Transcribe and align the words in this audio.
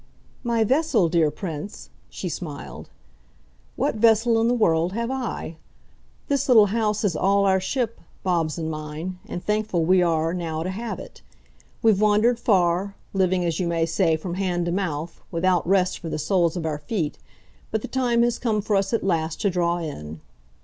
"My 0.43 0.63
vessel, 0.63 1.09
dear 1.09 1.29
Prince?" 1.29 1.91
she 2.09 2.27
smiled. 2.27 2.89
"What 3.75 3.93
vessel, 3.97 4.41
in 4.41 4.47
the 4.47 4.53
world, 4.55 4.93
have 4.93 5.11
I? 5.11 5.57
This 6.27 6.47
little 6.47 6.65
house 6.73 7.03
is 7.03 7.15
all 7.15 7.45
our 7.45 7.59
ship, 7.59 8.01
Bob's 8.23 8.57
and 8.57 8.71
mine 8.71 9.19
and 9.27 9.45
thankful 9.45 9.85
we 9.85 10.01
are, 10.01 10.33
now, 10.33 10.63
to 10.63 10.71
have 10.71 10.97
it. 10.97 11.21
We've 11.83 12.01
wandered 12.01 12.39
far, 12.39 12.95
living, 13.13 13.45
as 13.45 13.59
you 13.59 13.67
may 13.67 13.85
say, 13.85 14.17
from 14.17 14.33
hand 14.33 14.65
to 14.65 14.71
mouth, 14.71 15.21
without 15.29 15.67
rest 15.67 15.99
for 15.99 16.09
the 16.09 16.17
soles 16.17 16.57
of 16.57 16.65
our 16.65 16.79
feet. 16.79 17.19
But 17.69 17.83
the 17.83 17.87
time 17.87 18.23
has 18.23 18.39
come 18.39 18.59
for 18.63 18.77
us 18.77 18.93
at 18.93 19.03
last 19.03 19.39
to 19.41 19.51
draw 19.51 19.77
in." 19.77 20.19